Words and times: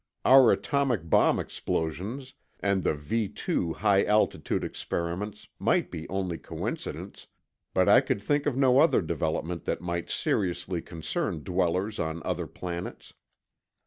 Our 0.25 0.51
atomic 0.51 1.11
bomb 1.11 1.37
explosions 1.37 2.33
and 2.59 2.81
the 2.83 2.95
V 2.95 3.27
2 3.29 3.73
high 3.85 4.03
altitude 4.03 4.63
experiments 4.63 5.47
might 5.59 5.91
be 5.91 6.09
only 6.09 6.39
coincidence, 6.39 7.27
but 7.71 7.87
I 7.87 8.01
could 8.01 8.19
think 8.23 8.47
of 8.47 8.57
no 8.57 8.79
other 8.79 9.03
development 9.03 9.65
that 9.65 9.79
might 9.79 10.09
seriously 10.09 10.81
concern 10.81 11.43
dwellers 11.43 11.99
on 11.99 12.23
other 12.25 12.47
planets. 12.47 13.13